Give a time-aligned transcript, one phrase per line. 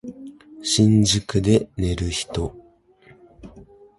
[0.63, 2.55] 新宿で寝る人